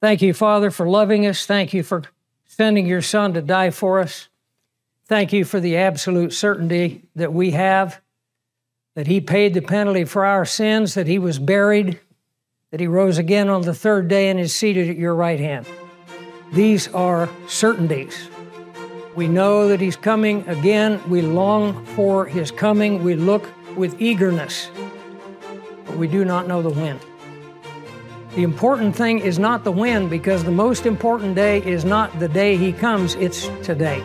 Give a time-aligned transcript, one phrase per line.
[0.00, 1.44] Thank you, Father, for loving us.
[1.44, 2.02] Thank you for
[2.46, 4.28] sending your Son to die for us.
[5.06, 8.00] Thank you for the absolute certainty that we have
[8.94, 12.00] that He paid the penalty for our sins, that He was buried,
[12.70, 15.66] that He rose again on the third day and is seated at your right hand.
[16.52, 18.28] These are certainties.
[19.14, 21.00] We know that He's coming again.
[21.08, 23.02] We long for His coming.
[23.04, 24.70] We look with eagerness,
[25.86, 26.98] but we do not know the when.
[28.36, 32.28] The important thing is not the when, because the most important day is not the
[32.28, 34.00] day He comes, it's today.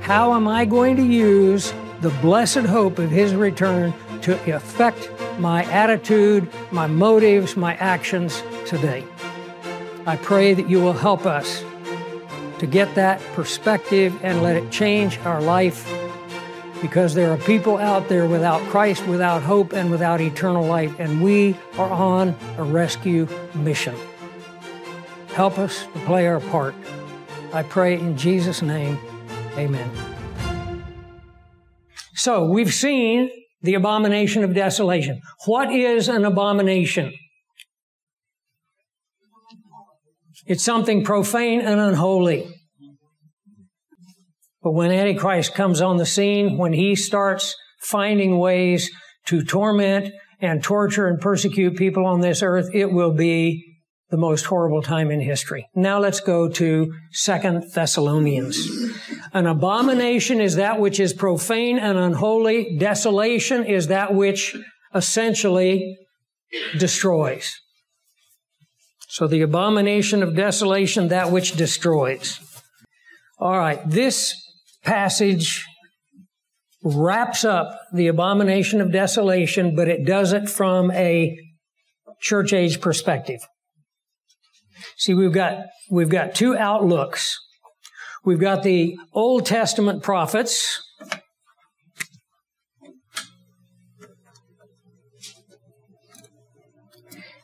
[0.00, 5.64] How am I going to use the blessed hope of His return to affect my
[5.64, 9.04] attitude, my motives, my actions today?
[10.06, 11.62] I pray that you will help us
[12.60, 15.86] to get that perspective and let it change our life
[16.86, 21.20] because there are people out there without Christ, without hope, and without eternal life, and
[21.20, 23.96] we are on a rescue mission.
[25.34, 26.76] Help us to play our part.
[27.52, 29.00] I pray in Jesus' name,
[29.56, 29.90] amen.
[32.14, 33.30] So, we've seen
[33.62, 35.20] the abomination of desolation.
[35.46, 37.12] What is an abomination?
[40.46, 42.55] It's something profane and unholy.
[44.66, 48.90] But when Antichrist comes on the scene, when he starts finding ways
[49.26, 53.64] to torment and torture and persecute people on this earth, it will be
[54.10, 55.68] the most horrible time in history.
[55.76, 58.68] Now let's go to Second Thessalonians.
[59.32, 62.76] An abomination is that which is profane and unholy.
[62.76, 64.56] Desolation is that which
[64.92, 65.96] essentially
[66.76, 67.54] destroys.
[69.06, 72.40] So the abomination of desolation, that which destroys.
[73.38, 74.42] All right, this
[74.86, 75.66] passage
[76.82, 81.36] wraps up the abomination of desolation, but it does it from a
[82.20, 83.40] church age perspective.
[84.96, 87.38] See, we've got, we've got two outlooks.
[88.24, 90.82] We've got the Old Testament prophets.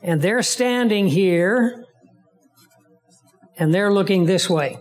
[0.03, 1.85] And they're standing here
[3.57, 4.79] and they're looking this way.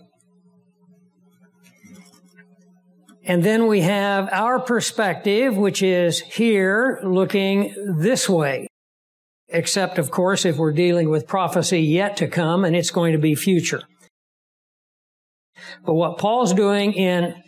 [3.32, 8.68] And then we have our perspective, which is here looking this way.
[9.48, 13.18] Except, of course, if we're dealing with prophecy yet to come and it's going to
[13.18, 13.84] be future.
[15.86, 17.42] But what Paul's doing in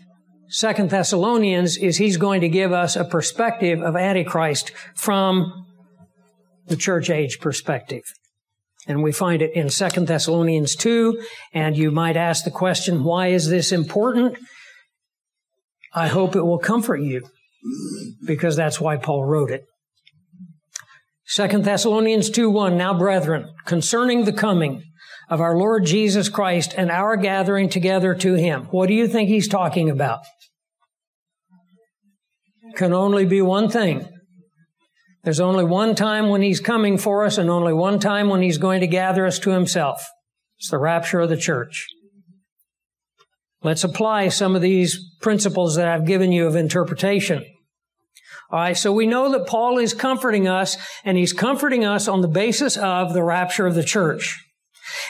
[0.48, 5.66] Second Thessalonians is he's going to give us a perspective of Antichrist from
[6.68, 8.04] the church age perspective.
[8.88, 11.22] And we find it in Second Thessalonians 2.
[11.52, 14.38] And you might ask the question, why is this important?
[15.96, 17.24] I hope it will comfort you
[18.26, 19.66] because that's why Paul wrote it.
[21.26, 22.78] Second Thessalonians 2 1.
[22.78, 24.84] Now, brethren, concerning the coming
[25.30, 29.30] of our Lord Jesus Christ and our gathering together to him, what do you think
[29.30, 30.22] he's talking about?
[32.76, 34.08] Can only be one thing.
[35.24, 38.58] There's only one time when he's coming for us and only one time when he's
[38.58, 40.06] going to gather us to himself.
[40.60, 41.88] It's the rapture of the church.
[43.64, 47.46] Let's apply some of these principles that I've given you of interpretation.
[48.52, 52.22] All right, so we know that Paul is comforting us, and he's comforting us on
[52.22, 54.46] the basis of the rapture of the church.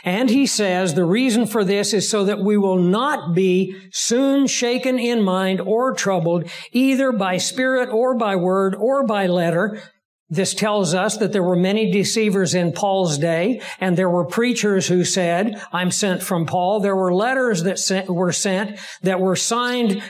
[0.06, 4.48] And he says the reason for this is so that we will not be soon
[4.48, 9.82] shaken in mind or troubled, either by spirit or by word or by letter,
[10.30, 14.88] this tells us that there were many deceivers in Paul's day, and there were preachers
[14.88, 16.80] who said, I'm sent from Paul.
[16.80, 20.02] There were letters that sent, were sent that were signed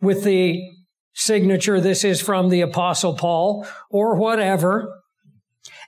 [0.00, 0.60] with the
[1.14, 5.02] signature, this is from the apostle Paul, or whatever,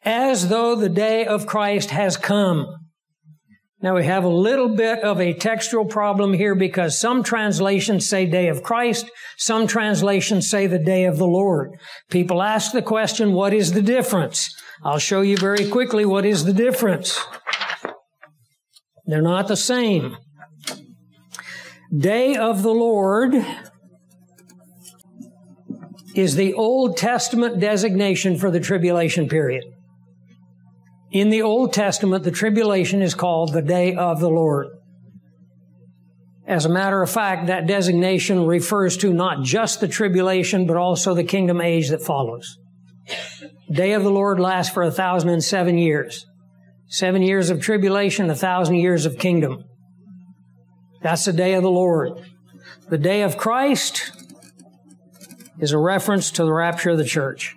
[0.04, 2.83] as though the day of Christ has come.
[3.84, 8.24] Now we have a little bit of a textual problem here because some translations say
[8.24, 11.72] day of Christ, some translations say the day of the Lord.
[12.08, 14.56] People ask the question, what is the difference?
[14.82, 17.20] I'll show you very quickly what is the difference.
[19.04, 20.16] They're not the same.
[21.94, 23.34] Day of the Lord
[26.14, 29.73] is the Old Testament designation for the tribulation period.
[31.14, 34.66] In the Old Testament, the tribulation is called the day of the Lord.
[36.44, 41.14] As a matter of fact, that designation refers to not just the tribulation, but also
[41.14, 42.58] the kingdom age that follows.
[43.70, 46.26] Day of the Lord lasts for a thousand and seven years.
[46.88, 49.62] Seven years of tribulation, a thousand years of kingdom.
[51.00, 52.24] That's the day of the Lord.
[52.88, 54.10] The day of Christ
[55.60, 57.56] is a reference to the rapture of the church.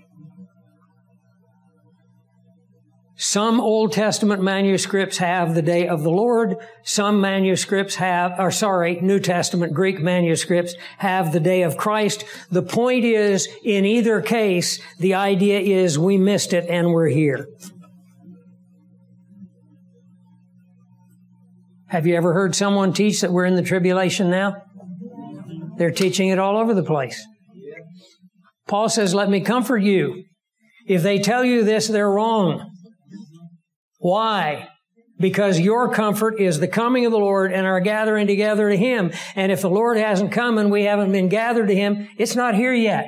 [3.37, 6.55] Some Old Testament manuscripts have the day of the Lord.
[6.83, 12.25] Some manuscripts have, or sorry, New Testament Greek manuscripts have the day of Christ.
[12.49, 17.47] The point is, in either case, the idea is we missed it and we're here.
[21.89, 24.63] Have you ever heard someone teach that we're in the tribulation now?
[25.77, 27.23] They're teaching it all over the place.
[28.67, 30.23] Paul says, let me comfort you.
[30.87, 32.71] If they tell you this, they're wrong.
[33.97, 34.69] Why?
[35.19, 39.11] Because your comfort is the coming of the Lord and our gathering together to Him.
[39.35, 42.55] And if the Lord hasn't come and we haven't been gathered to Him, it's not
[42.55, 43.07] here yet.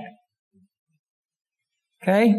[2.01, 2.35] Okay?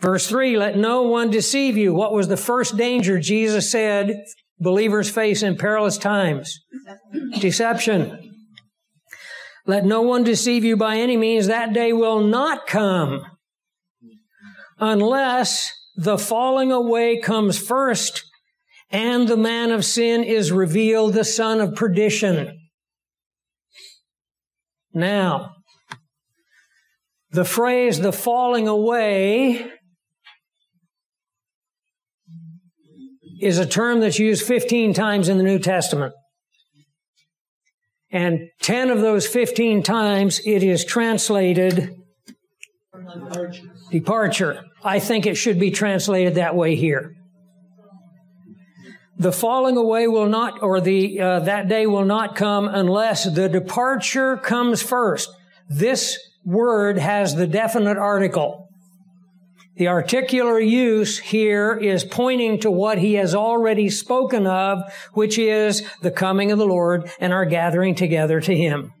[0.00, 1.94] Verse 3, let no one deceive you.
[1.94, 4.24] What was the first danger Jesus said
[4.58, 6.60] believers face in perilous times?
[7.38, 8.30] Deception.
[9.66, 11.46] Let no one deceive you by any means.
[11.46, 13.22] That day will not come
[14.78, 18.24] unless the falling away comes first
[18.90, 22.58] and the man of sin is revealed, the son of perdition.
[24.92, 25.54] Now,
[27.30, 29.70] the phrase the falling away
[33.40, 36.12] is a term that's used 15 times in the New Testament.
[38.10, 41.96] And 10 of those 15 times it is translated
[43.90, 44.64] departure.
[44.84, 47.14] I think it should be translated that way here.
[49.18, 53.48] The falling away will not, or the uh, that day will not come unless the
[53.48, 55.30] departure comes first.
[55.68, 58.68] This word has the definite article.
[59.76, 64.82] The articular use here is pointing to what he has already spoken of,
[65.12, 68.92] which is the coming of the Lord and our gathering together to him.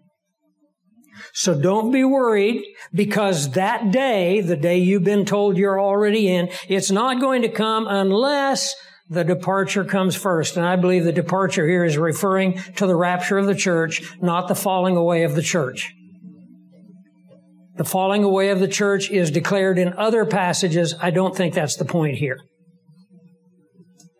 [1.32, 2.62] So don't be worried
[2.92, 7.48] because that day, the day you've been told you're already in, it's not going to
[7.48, 8.74] come unless
[9.08, 10.56] the departure comes first.
[10.56, 14.48] And I believe the departure here is referring to the rapture of the church, not
[14.48, 15.92] the falling away of the church.
[17.76, 20.94] The falling away of the church is declared in other passages.
[21.00, 22.38] I don't think that's the point here.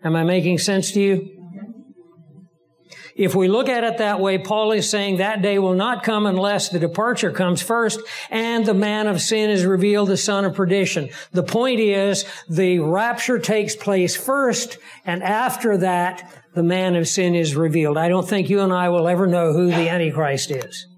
[0.04, 1.41] Am I making sense to you?
[3.22, 6.26] If we look at it that way, Paul is saying that day will not come
[6.26, 10.56] unless the departure comes first and the man of sin is revealed, the son of
[10.56, 11.08] perdition.
[11.30, 14.76] The point is the rapture takes place first
[15.06, 17.96] and after that, the man of sin is revealed.
[17.96, 20.88] I don't think you and I will ever know who the Antichrist is.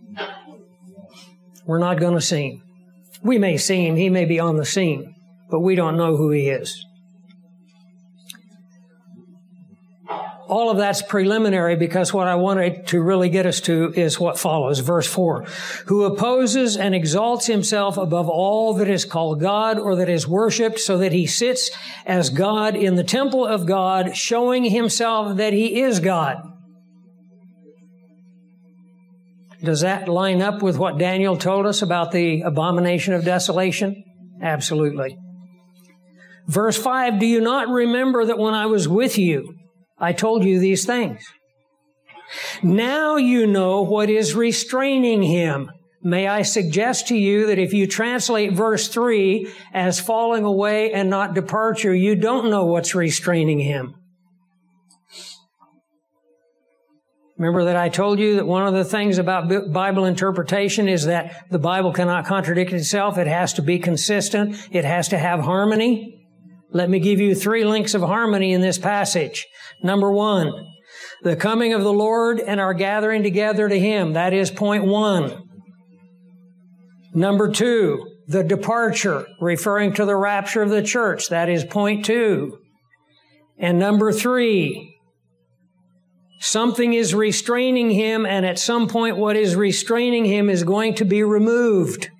[1.66, 2.62] We're not going to see him.
[3.22, 3.96] We may see him.
[3.96, 5.14] He may be on the scene,
[5.50, 6.86] but we don't know who he is.
[10.46, 14.38] All of that's preliminary because what I wanted to really get us to is what
[14.38, 14.80] follows.
[14.80, 15.44] Verse 4.
[15.86, 20.78] Who opposes and exalts himself above all that is called God or that is worshiped
[20.78, 21.70] so that he sits
[22.06, 26.36] as God in the temple of God, showing himself that he is God.
[29.62, 34.04] Does that line up with what Daniel told us about the abomination of desolation?
[34.42, 35.16] Absolutely.
[36.46, 39.54] Verse 5, do you not remember that when I was with you,
[39.98, 41.24] I told you these things.
[42.62, 45.70] Now you know what is restraining him.
[46.02, 51.08] May I suggest to you that if you translate verse 3 as falling away and
[51.08, 53.94] not departure, you don't know what's restraining him.
[57.38, 61.46] Remember that I told you that one of the things about Bible interpretation is that
[61.50, 63.18] the Bible cannot contradict itself.
[63.18, 64.56] It has to be consistent.
[64.70, 66.13] It has to have harmony.
[66.74, 69.46] Let me give you three links of harmony in this passage.
[69.82, 70.52] Number one,
[71.22, 74.14] the coming of the Lord and our gathering together to Him.
[74.14, 75.48] That is point one.
[77.14, 81.28] Number two, the departure, referring to the rapture of the church.
[81.28, 82.58] That is point two.
[83.56, 84.98] And number three,
[86.40, 91.04] something is restraining him, and at some point, what is restraining him is going to
[91.04, 92.10] be removed.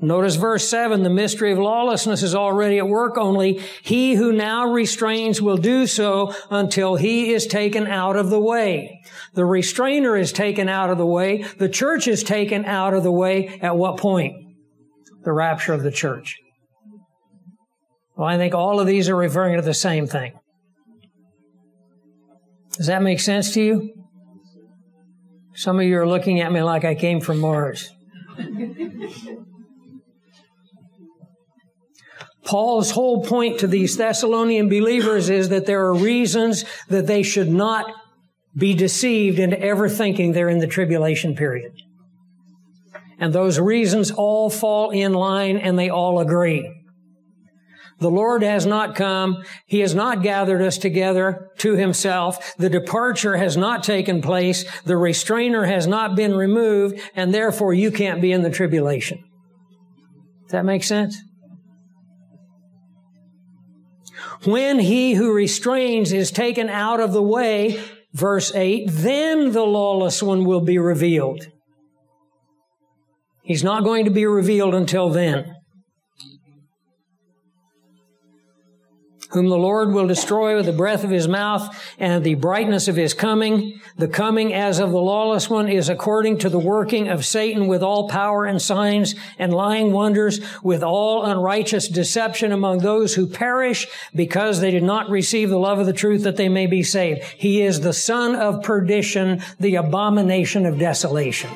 [0.00, 4.70] Notice verse 7 the mystery of lawlessness is already at work, only he who now
[4.70, 9.00] restrains will do so until he is taken out of the way.
[9.34, 11.42] The restrainer is taken out of the way.
[11.58, 13.58] The church is taken out of the way.
[13.62, 14.34] At what point?
[15.22, 16.36] The rapture of the church.
[18.16, 20.38] Well, I think all of these are referring to the same thing.
[22.76, 23.94] Does that make sense to you?
[25.54, 27.90] Some of you are looking at me like I came from Mars.
[32.44, 37.48] Paul's whole point to these Thessalonian believers is that there are reasons that they should
[37.48, 37.90] not
[38.56, 41.72] be deceived into ever thinking they're in the tribulation period.
[43.18, 46.70] And those reasons all fall in line and they all agree.
[48.00, 49.44] The Lord has not come.
[49.66, 52.54] He has not gathered us together to himself.
[52.56, 54.64] The departure has not taken place.
[54.82, 59.18] The restrainer has not been removed, and therefore you can't be in the tribulation.
[60.42, 61.16] Does that make sense?
[64.44, 70.22] When he who restrains is taken out of the way, verse 8, then the lawless
[70.22, 71.50] one will be revealed.
[73.42, 75.53] He's not going to be revealed until then.
[79.30, 82.96] Whom the Lord will destroy with the breath of his mouth and the brightness of
[82.96, 83.80] his coming.
[83.96, 87.82] The coming as of the lawless one is according to the working of Satan with
[87.82, 93.86] all power and signs and lying wonders, with all unrighteous deception among those who perish
[94.14, 97.22] because they did not receive the love of the truth that they may be saved.
[97.22, 101.50] He is the son of perdition, the abomination of desolation.